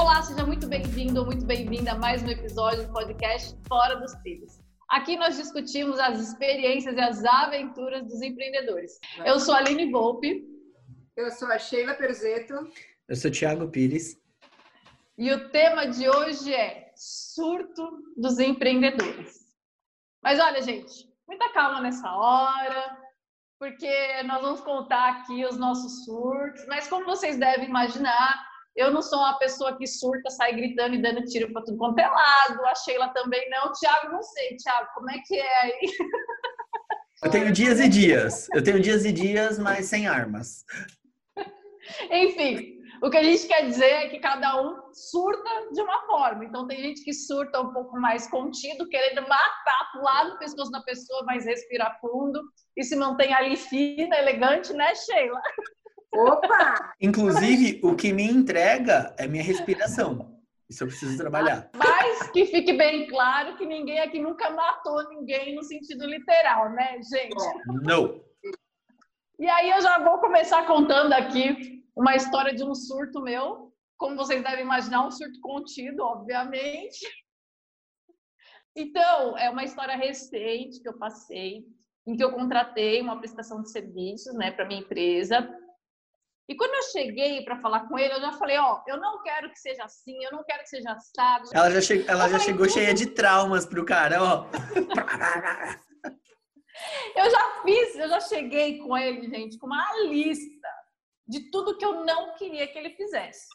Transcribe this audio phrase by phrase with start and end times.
[0.00, 4.14] Olá, seja muito bem-vindo ou muito bem-vinda a mais um episódio do podcast Fora dos
[4.22, 4.58] Trilhos.
[4.88, 8.98] Aqui nós discutimos as experiências e as aventuras dos empreendedores.
[9.26, 10.42] Eu sou a Aline Volpe.
[11.14, 12.54] Eu sou a Sheila Perzeto.
[13.06, 14.18] Eu sou o Thiago Pires.
[15.18, 19.54] E o tema de hoje é surto dos empreendedores.
[20.22, 20.94] Mas olha, gente,
[21.28, 22.98] muita calma nessa hora,
[23.58, 26.64] porque nós vamos contar aqui os nossos surtos.
[26.68, 28.49] Mas como vocês devem imaginar,
[28.80, 31.98] eu não sou uma pessoa que surta, sai gritando e dando tiro para tudo quanto
[31.98, 32.64] é lado.
[32.64, 33.72] A Sheila também não.
[33.72, 34.56] Tiago, não sei.
[34.56, 35.80] Tiago, como é que é aí?
[37.22, 38.48] Eu tenho dias e dias.
[38.54, 40.64] Eu tenho dias e dias, mas sem armas.
[42.10, 46.44] Enfim, o que a gente quer dizer é que cada um surta de uma forma.
[46.46, 50.80] Então, tem gente que surta um pouco mais contido, querendo matar, pular no pescoço da
[50.80, 52.42] pessoa, mas respirar fundo
[52.76, 55.40] e se mantém ali fina, elegante, né, Sheila?
[56.12, 56.94] Opa!
[57.00, 60.40] Inclusive, o que me entrega é minha respiração.
[60.68, 61.68] Isso eu preciso trabalhar.
[61.74, 67.00] Mas que fique bem claro que ninguém aqui nunca matou ninguém no sentido literal, né,
[67.02, 67.82] gente?
[67.82, 68.22] Não.
[69.38, 73.72] E aí eu já vou começar contando aqui uma história de um surto meu.
[73.96, 77.00] Como vocês devem imaginar, um surto contido, obviamente.
[78.76, 81.66] Então, é uma história recente que eu passei,
[82.06, 85.52] em que eu contratei uma prestação de serviços, né, para minha empresa,
[86.50, 89.48] e quando eu cheguei para falar com ele, eu já falei, ó, eu não quero
[89.50, 91.48] que seja assim, eu não quero que seja assado.
[91.54, 92.74] Ela já, che ela já chegou tudo...
[92.74, 94.46] cheia de traumas pro cara, ó.
[97.14, 100.68] eu já fiz, eu já cheguei com ele, gente, com uma lista
[101.24, 103.46] de tudo que eu não queria que ele fizesse.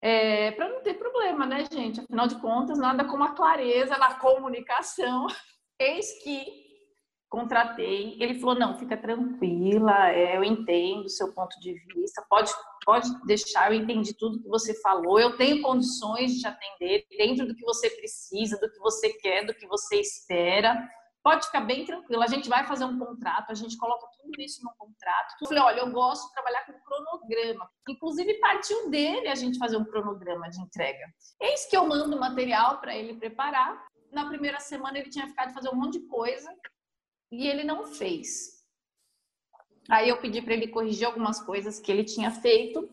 [0.00, 2.02] É, para não ter problema, né, gente?
[2.02, 5.26] Afinal de contas, nada como a clareza na comunicação.
[5.76, 6.65] Eis que
[7.28, 8.16] contratei.
[8.20, 12.50] Ele falou: não, fica tranquila, é, eu entendo o seu ponto de vista, pode,
[12.84, 17.46] pode deixar, eu entendi tudo que você falou, eu tenho condições de te atender dentro
[17.46, 20.88] do que você precisa, do que você quer, do que você espera.
[21.22, 24.62] Pode ficar bem tranquila, a gente vai fazer um contrato, a gente coloca tudo isso
[24.62, 25.34] no contrato.
[25.42, 27.68] Eu falei, olha, eu gosto de trabalhar com cronograma.
[27.88, 31.04] Inclusive, partiu dele a gente fazer um cronograma de entrega.
[31.40, 33.88] Eis que eu mando material para ele preparar.
[34.12, 36.48] Na primeira semana ele tinha ficado fazer um monte de coisa
[37.30, 38.56] e ele não fez.
[39.88, 42.88] Aí eu pedi para ele corrigir algumas coisas que ele tinha feito.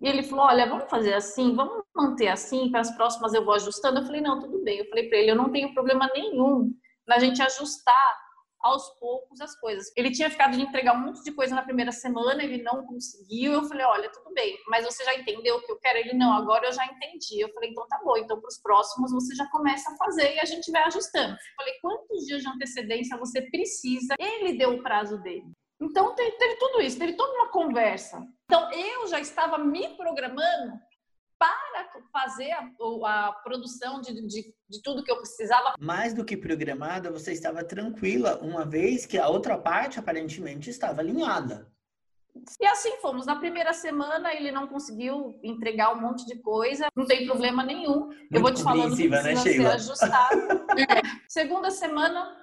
[0.00, 3.54] E ele falou: Olha, vamos fazer assim, vamos manter assim, para as próximas eu vou
[3.54, 4.00] ajustando.
[4.00, 4.78] Eu falei: Não, tudo bem.
[4.78, 6.74] Eu falei para ele: Eu não tenho problema nenhum
[7.06, 8.29] na gente ajustar
[8.60, 9.90] aos poucos as coisas.
[9.96, 13.52] Ele tinha ficado de entregar um monte de coisa na primeira semana, ele não conseguiu.
[13.52, 15.98] Eu falei: olha, tudo bem, mas você já entendeu o que eu quero?
[15.98, 17.40] Ele não, agora eu já entendi.
[17.40, 20.40] Eu falei: então tá bom, então para os próximos você já começa a fazer e
[20.40, 21.32] a gente vai ajustando.
[21.32, 24.14] Eu falei: quantos dias de antecedência você precisa?
[24.18, 25.50] Ele deu o prazo dele.
[25.80, 28.22] Então teve, teve tudo isso, teve toda uma conversa.
[28.44, 30.78] Então eu já estava me programando
[31.40, 32.70] para fazer a,
[33.06, 35.74] a produção de, de, de, tudo que eu precisava.
[35.80, 41.00] Mais do que programada, você estava tranquila, uma vez que a outra parte aparentemente estava
[41.00, 41.66] alinhada.
[42.60, 43.24] E assim fomos.
[43.24, 48.06] Na primeira semana ele não conseguiu entregar um monte de coisa, não tem problema nenhum.
[48.06, 50.40] Muito eu vou te falando que né, precisa né, ser ajustado.
[51.26, 52.36] Segunda semana,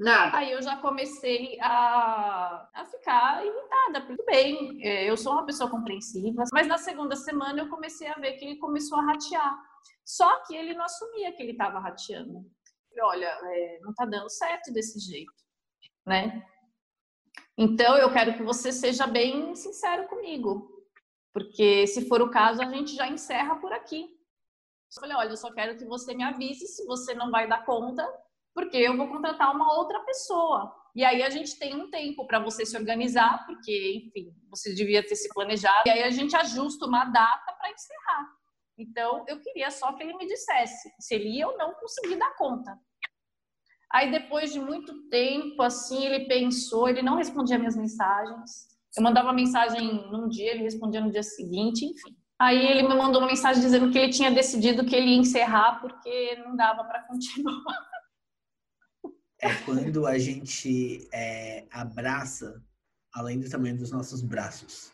[0.00, 0.38] Nada.
[0.38, 4.06] Aí eu já comecei a, a ficar irritada.
[4.06, 8.14] Tudo bem, é, eu sou uma pessoa compreensiva, mas na segunda semana eu comecei a
[8.14, 9.62] ver que ele começou a ratear.
[10.02, 12.50] Só que ele não assumia que ele estava rateando.
[13.02, 15.34] Olha, é, não está dando certo desse jeito,
[16.06, 16.46] né?
[17.58, 20.82] Então eu quero que você seja bem sincero comigo,
[21.30, 24.04] porque se for o caso a gente já encerra por aqui.
[24.04, 27.66] Eu falei, olha, eu só quero que você me avise se você não vai dar
[27.66, 28.02] conta
[28.54, 30.74] porque eu vou contratar uma outra pessoa.
[30.94, 35.06] E aí a gente tem um tempo para você se organizar, porque, enfim, você devia
[35.06, 35.82] ter se planejado.
[35.86, 38.26] E aí a gente ajusta uma data para encerrar.
[38.76, 42.34] Então, eu queria só que ele me dissesse se ele ia ou não conseguir dar
[42.36, 42.76] conta.
[43.92, 48.68] Aí, depois de muito tempo, assim, ele pensou, ele não respondia minhas mensagens.
[48.96, 52.16] Eu mandava mensagem num dia, ele respondia no dia seguinte, enfim.
[52.40, 55.78] Aí ele me mandou uma mensagem dizendo que ele tinha decidido que ele ia encerrar
[55.80, 57.89] porque não dava para continuar
[59.40, 62.62] é quando a gente é, abraça
[63.12, 64.92] além do tamanho dos nossos braços.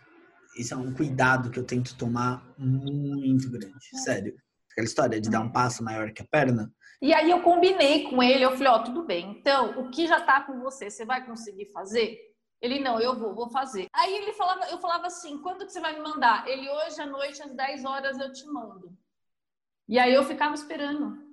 [0.56, 4.34] Isso é um cuidado que eu tento tomar muito grande, sério.
[4.70, 6.72] Aquela história de dar um passo maior que a perna.
[7.00, 9.36] E aí eu combinei com ele, eu falei, ó, oh, tudo bem.
[9.38, 12.18] Então, o que já tá com você, você vai conseguir fazer?
[12.60, 13.86] Ele, não, eu vou, vou fazer.
[13.92, 16.48] Aí ele falava, eu falava assim, quando que você vai me mandar?
[16.48, 18.96] Ele, hoje à noite, às 10 horas, eu te mando.
[19.88, 21.25] E aí eu ficava esperando.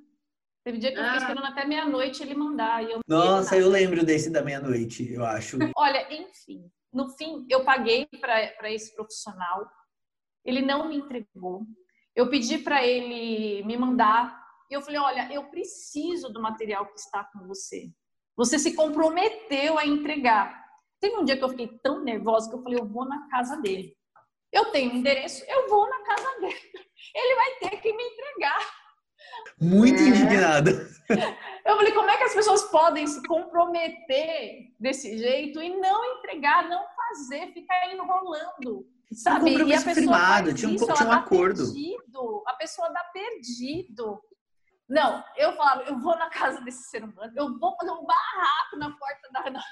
[0.64, 1.22] Teve dia que eu fiquei ah.
[1.22, 2.84] esperando até meia-noite ele mandar.
[2.90, 5.58] Eu Nossa, eu lembro desse da meia-noite, eu acho.
[5.76, 9.70] Olha, enfim, no fim, eu paguei para esse profissional.
[10.46, 11.66] ele não me entregou.
[12.16, 14.42] Eu pedi para ele me mandar.
[14.70, 17.92] E eu falei: olha, eu preciso do material que está com você.
[18.38, 20.64] Você se comprometeu a entregar.
[21.02, 23.58] Teve um dia que eu fiquei tão nervosa que eu falei: eu vou na casa
[23.58, 23.98] dele.
[24.52, 26.54] Eu tenho endereço, eu vou na casa dele.
[27.16, 28.83] Ele vai ter que me entregar.
[29.60, 30.06] Muito é.
[30.08, 30.72] indignada.
[31.66, 36.68] Eu falei, como é que as pessoas podem se comprometer desse jeito e não entregar,
[36.68, 38.86] não fazer, ficar enrolando?
[39.14, 39.46] Sabe?
[39.46, 41.64] Um compromisso firmado, tinha um, isso, tinha um acordo.
[41.64, 44.20] Perdido, a pessoa dá perdido.
[44.90, 48.78] Não, eu falava, eu vou na casa desse ser humano, eu vou fazer um barraco
[48.78, 49.64] na porta da.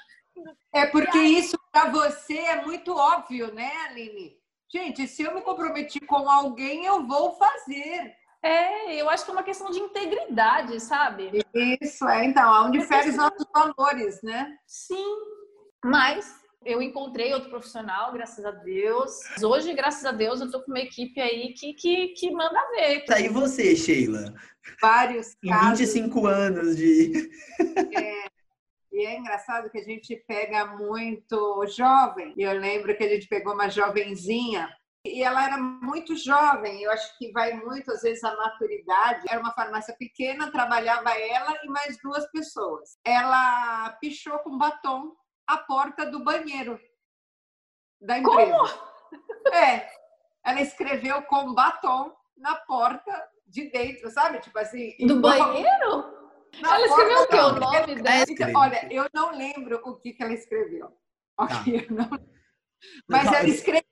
[0.72, 4.32] É porque isso para você é muito óbvio, né, Aline?
[4.72, 8.14] Gente, se eu me comprometi com alguém, eu vou fazer.
[8.42, 11.44] É, eu acho que é uma questão de integridade, sabe?
[11.80, 12.24] Isso, é.
[12.24, 14.56] Então, onde fere os nossos valores, né?
[14.66, 15.16] Sim.
[15.84, 19.20] Mas eu encontrei outro profissional, graças a Deus.
[19.42, 23.04] Hoje, graças a Deus, eu tô com uma equipe aí que, que, que manda ver.
[23.04, 24.34] Tá aí você, Sheila.
[24.80, 25.78] Vários em casos.
[25.80, 27.30] 25 anos de.
[27.96, 28.32] É.
[28.92, 32.34] E é engraçado que a gente pega muito jovem.
[32.36, 34.68] Eu lembro que a gente pegou uma jovenzinha
[35.04, 39.26] e ela era muito jovem, eu acho que vai muito, às vezes, a maturidade.
[39.28, 42.96] Era uma farmácia pequena, trabalhava ela e mais duas pessoas.
[43.04, 45.12] Ela pichou com batom
[45.46, 46.78] a porta do banheiro
[48.00, 48.52] da empresa.
[48.52, 49.54] Como?
[49.54, 49.90] É.
[50.44, 54.40] Ela escreveu com batom na porta de dentro, sabe?
[54.40, 54.96] Tipo assim.
[55.04, 56.22] Do banheiro?
[56.62, 57.36] Ela escreveu o quê?
[57.36, 58.24] O nome dela?
[58.28, 60.96] Então, olha, eu não lembro o que, que ela escreveu.
[61.38, 61.94] Ok, tá.
[61.94, 62.08] não...
[63.08, 63.91] Mas ela escreveu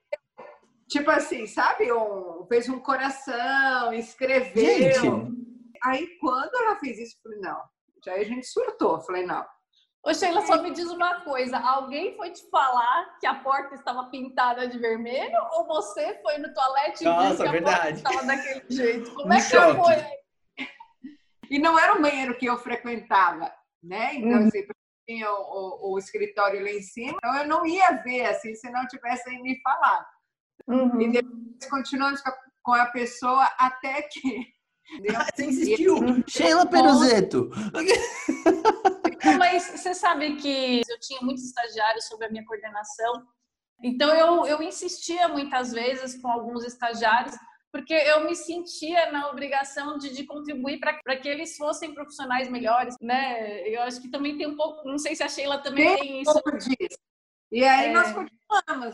[0.90, 1.92] Tipo assim, sabe?
[1.92, 4.92] Um, fez um coração, escreveu.
[4.92, 5.40] Gente.
[5.84, 7.62] Aí quando ela fez isso, eu falei, não.
[8.04, 8.96] Já a gente surtou.
[8.96, 9.46] Eu falei, não.
[10.02, 11.58] Ô, Sheila, só me diz uma coisa.
[11.58, 16.52] Alguém foi te falar que a porta estava pintada de vermelho ou você foi no
[16.52, 18.02] toalete Nossa, e viu que a verdade.
[18.02, 19.14] porta estava daquele jeito?
[19.14, 19.80] Como um é que choque.
[19.80, 20.66] foi?
[21.50, 23.52] E não era o banheiro que eu frequentava,
[23.82, 24.14] né?
[24.14, 24.48] Então, uhum.
[24.48, 24.66] assim,
[25.06, 28.70] tinha o, o, o, escritório lá em cima, então eu não ia ver, assim, se
[28.70, 30.06] não tivessem me falado.
[30.68, 31.00] Uhum.
[31.00, 32.20] E depois continuamos
[32.62, 34.46] com a pessoa até que.
[35.36, 35.96] Você insistiu.
[36.26, 37.48] Sheila Peruzeto.
[39.38, 43.24] Mas você sabe que eu tinha muitos estagiários sobre a minha coordenação.
[43.82, 47.36] Então eu, eu insistia muitas vezes com alguns estagiários,
[47.72, 52.96] porque eu me sentia na obrigação de, de contribuir para que eles fossem profissionais melhores,
[53.00, 53.68] né?
[53.68, 56.22] Eu acho que também tem um pouco, não sei se a Sheila também tem, tem
[56.22, 56.42] isso.
[56.58, 56.98] Disso.
[57.52, 57.92] E aí é...
[57.92, 58.39] nós continuamos,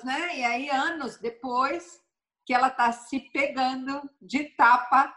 [0.05, 0.39] né?
[0.39, 2.01] E aí, anos depois,
[2.45, 5.15] que ela está se pegando de tapa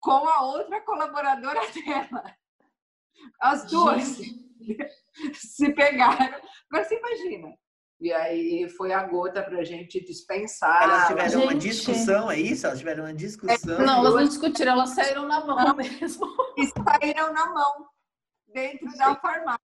[0.00, 2.24] com a outra colaboradora dela.
[3.40, 4.18] As duas
[5.34, 6.40] se pegaram.
[6.70, 7.54] Agora você imagina.
[8.00, 10.82] E aí foi a gota para a gente dispensar.
[10.82, 11.42] Elas tiveram gente...
[11.44, 12.66] uma discussão, é isso?
[12.66, 13.74] Elas tiveram uma discussão.
[13.76, 16.26] É, não, elas não discutiram, elas saíram na mão mesmo.
[16.58, 17.86] E saíram na mão
[18.48, 18.98] dentro Sim.
[18.98, 19.62] da farmácia.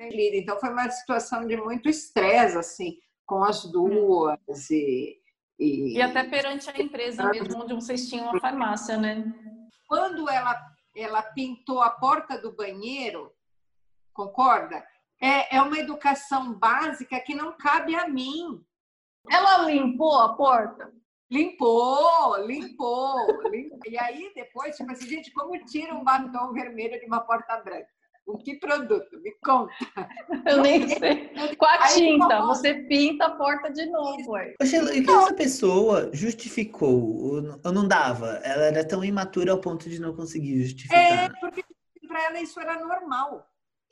[0.00, 2.96] Então foi uma situação de muito estresse, assim,
[3.30, 4.68] com as duas.
[4.70, 5.22] E,
[5.56, 5.96] e...
[5.96, 9.24] e até perante a empresa mesmo, onde vocês tinham uma farmácia, né?
[9.86, 10.60] Quando ela,
[10.96, 13.32] ela pintou a porta do banheiro,
[14.12, 14.84] concorda?
[15.22, 18.60] É, é uma educação básica que não cabe a mim.
[19.30, 20.92] Ela limpou a porta?
[21.30, 23.78] Limpou, limpou, limpou.
[23.86, 27.86] E aí depois, tipo assim, gente, como tira um batom vermelho de uma porta branca?
[28.26, 29.20] O que produto?
[29.20, 29.72] Me conta.
[30.46, 31.28] Eu nem sei.
[31.56, 34.34] Com a Aí, tinta, você pinta a porta de novo.
[34.64, 38.40] Sheila, e que essa pessoa justificou ou não dava?
[38.44, 41.24] Ela era tão imatura ao ponto de não conseguir justificar.
[41.24, 41.64] É, porque
[42.06, 43.46] para ela isso era normal.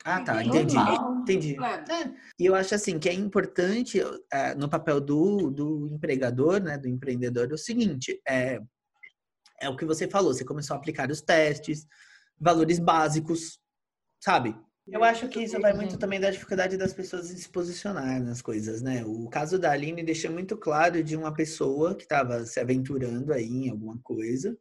[0.05, 0.77] Ah, tá, entendi.
[0.77, 1.57] Entendi.
[1.63, 2.15] É.
[2.39, 4.01] E eu acho assim que é importante
[4.33, 8.61] é, no papel do, do empregador, né, do empreendedor, o seguinte: é,
[9.61, 11.87] é o que você falou, você começou a aplicar os testes,
[12.41, 13.59] valores básicos,
[14.21, 14.57] sabe?
[14.91, 18.41] Eu acho que isso vai muito também da dificuldade das pessoas em se posicionar nas
[18.41, 19.05] coisas, né?
[19.05, 23.67] O caso da Aline deixa muito claro de uma pessoa que estava se aventurando aí
[23.67, 24.57] em alguma coisa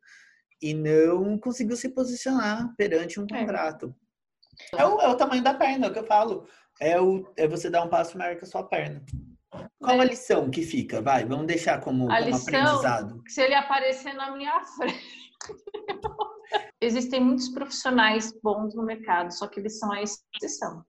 [0.62, 3.40] e não conseguiu se posicionar perante um é.
[3.40, 3.96] contrato.
[4.74, 6.46] É, é, o, é o, tamanho da perna, é o que eu falo.
[6.82, 9.02] É, o, é você dar um passo maior que a sua perna.
[9.80, 10.08] Qual a é.
[10.08, 11.02] lição que fica?
[11.02, 13.24] Vai, vamos deixar como, a como lição, aprendizado.
[13.28, 15.32] Se ele aparecer na minha frente.
[16.80, 20.86] Existem muitos profissionais bons no mercado, só que eles são a exceção.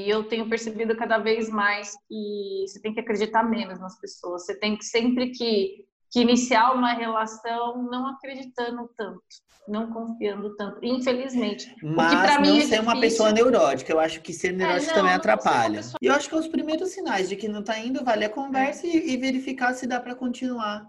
[0.00, 4.44] E eu tenho percebido cada vez mais que você tem que acreditar menos nas pessoas.
[4.44, 9.22] Você tem que sempre que, que iniciar uma relação não acreditando tanto,
[9.68, 10.80] não confiando tanto.
[10.82, 11.72] Infelizmente.
[11.80, 12.82] Mas o que pra não mim é ser difícil.
[12.82, 13.92] uma pessoa neurótica.
[13.92, 15.76] Eu acho que ser neurótico é, não, também atrapalha.
[15.76, 15.98] Pessoa...
[16.02, 18.84] E eu acho que os primeiros sinais de que não está indo, vale a conversa
[18.88, 18.90] é.
[18.90, 20.84] e, e verificar se dá para continuar.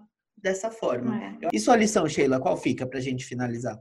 [0.46, 1.18] Dessa forma.
[1.42, 1.50] É.
[1.52, 3.80] E sua lição, Sheila, qual fica para a gente finalizar?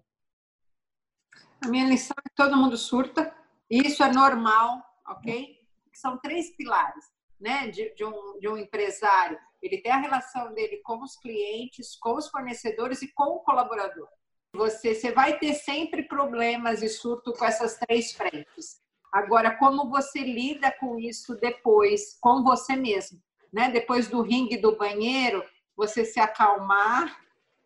[1.62, 3.34] A minha lição é que todo mundo surta,
[3.68, 5.58] isso é normal, ok?
[5.92, 7.04] São três pilares
[7.38, 9.38] né, de, de, um, de um empresário.
[9.62, 14.08] Ele tem a relação dele com os clientes, com os fornecedores e com o colaborador.
[14.54, 18.80] Você, você vai ter sempre problemas e surto com essas três frentes.
[19.12, 23.20] Agora, como você lida com isso depois, com você mesmo?
[23.52, 23.70] Né?
[23.70, 25.44] Depois do ringue do banheiro,
[25.76, 27.16] você se acalmar,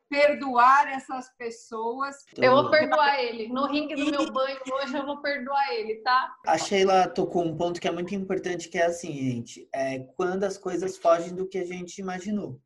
[0.08, 2.16] perdoar essas pessoas.
[2.36, 3.48] Eu vou perdoar ele.
[3.48, 6.34] No ringue do meu banho hoje eu vou perdoar ele, tá?
[6.46, 10.44] A Sheila tocou um ponto que é muito importante, que é assim, gente, é quando
[10.44, 12.60] as coisas fogem do que a gente imaginou.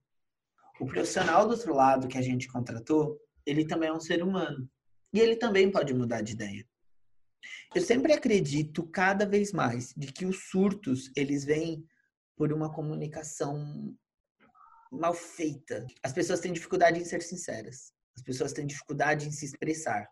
[0.80, 4.68] O profissional do outro lado que a gente contratou, ele também é um ser humano.
[5.12, 6.66] E ele também pode mudar de ideia.
[7.74, 11.84] Eu sempre acredito cada vez mais de que os surtos, eles vêm
[12.36, 13.94] por uma comunicação
[14.92, 15.86] mal feita.
[16.02, 17.92] As pessoas têm dificuldade em ser sinceras.
[18.14, 20.06] As pessoas têm dificuldade em se expressar.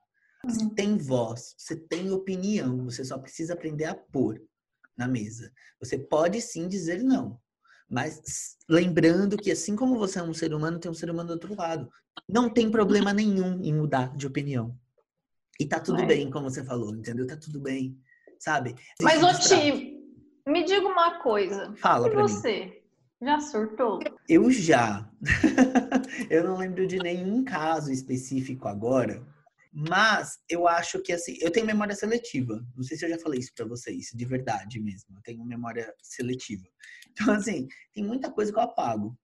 [0.45, 0.71] Você uhum.
[0.71, 4.43] tem voz, você tem opinião, você só precisa aprender a pôr
[4.97, 5.53] na mesa.
[5.79, 7.39] Você pode sim dizer não,
[7.89, 11.33] mas lembrando que assim como você é um ser humano, tem um ser humano do
[11.33, 11.91] outro lado.
[12.27, 14.75] Não tem problema nenhum em mudar de opinião.
[15.59, 16.07] E tá tudo é.
[16.07, 17.27] bem, como você falou, entendeu?
[17.27, 17.99] Tá tudo bem,
[18.39, 18.75] sabe?
[19.03, 20.01] Mas, ô Ti,
[20.47, 21.75] me diga uma coisa.
[21.77, 22.65] Fala e pra você?
[22.65, 22.80] Mim.
[23.23, 24.01] Já surtou?
[24.27, 25.07] Eu já.
[26.31, 29.23] eu não lembro de nenhum caso específico agora,
[29.71, 32.65] mas eu acho que assim, eu tenho memória seletiva.
[32.75, 35.19] Não sei se eu já falei isso para vocês, de verdade mesmo.
[35.19, 36.67] Eu tenho memória seletiva.
[37.11, 39.15] Então assim, tem muita coisa que eu apago.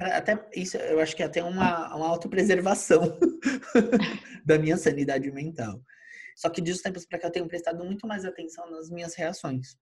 [0.00, 3.16] Até isso, eu acho que é até uma, uma autopreservação
[4.44, 5.80] da minha sanidade mental.
[6.34, 9.14] Só que de uns tempos para cá eu tenho prestado muito mais atenção nas minhas
[9.14, 9.76] reações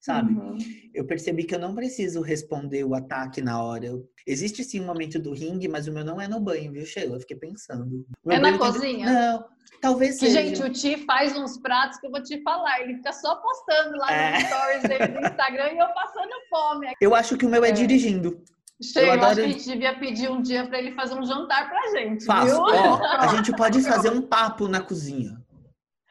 [0.00, 0.34] sabe?
[0.34, 0.58] Uhum.
[0.94, 3.86] Eu percebi que eu não preciso responder o ataque na hora.
[3.86, 4.08] Eu...
[4.26, 7.16] Existe sim um momento do ringue, mas o meu não é no banho, viu, Sheila?
[7.16, 8.04] Eu fiquei pensando.
[8.28, 9.06] É na cozinha?
[9.06, 9.14] Tem...
[9.14, 9.44] Não,
[9.80, 10.42] talvez que, seja.
[10.42, 12.80] Gente, o Ti faz uns pratos que eu vou te falar.
[12.82, 14.32] Ele fica só postando lá é.
[14.32, 16.92] nos stories dele do Instagram e eu passando fome.
[17.00, 17.72] Eu acho que o meu é, é.
[17.72, 18.42] dirigindo.
[18.82, 19.26] Chega, eu, adoro...
[19.26, 22.24] acho que a gente devia pedir um dia para ele fazer um jantar pra gente.
[22.24, 22.58] Faço.
[22.58, 25.39] Ó, a gente pode fazer um papo na cozinha.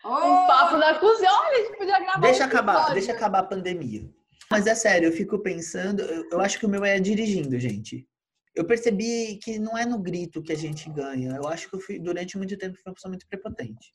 [0.06, 1.30] Um papo na cozinha.
[1.32, 4.10] Olha, a gente podia gravar Deixa acabar, deixa acabar a pandemia.
[4.50, 8.08] Mas é sério, eu fico pensando, eu, eu acho que o meu é dirigindo, gente.
[8.56, 11.36] Eu percebi que não é no grito que a gente ganha.
[11.36, 13.94] Eu acho que eu fui, durante muito tempo, fui uma pessoa muito prepotente.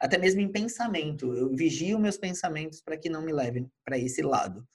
[0.00, 1.32] Até mesmo em pensamento.
[1.34, 4.66] Eu vigio meus pensamentos para que não me levem para esse lado.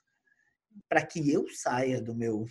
[0.88, 2.45] Para que eu saia do meu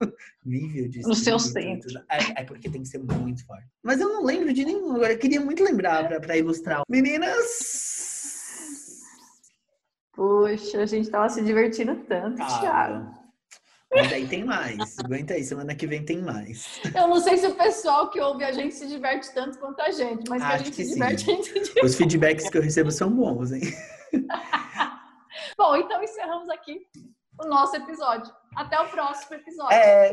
[0.44, 1.00] nível de.
[1.00, 1.90] No seu centro.
[2.10, 3.66] É, é, porque tem que ser muito forte.
[3.82, 4.94] Mas eu não lembro de nenhum.
[4.94, 6.82] Agora, eu queria muito lembrar para ilustrar.
[6.88, 7.92] Meninas!
[10.14, 13.22] Poxa, a gente tava se divertindo tanto, ah, Thiago.
[13.94, 14.98] Mas aí tem mais.
[14.98, 16.80] Aguenta aí, semana que vem tem mais.
[16.94, 19.90] Eu não sei se o pessoal que ouve a gente se diverte tanto quanto a
[19.90, 20.94] gente, mas Acho que a gente se sim.
[20.94, 21.84] diverte, a gente se diverte.
[21.84, 23.62] Os feedbacks que eu recebo são bons, hein?
[25.58, 26.86] Bom, então encerramos aqui
[27.38, 28.32] o nosso episódio.
[28.56, 29.76] Até o próximo episódio.
[29.76, 30.10] É...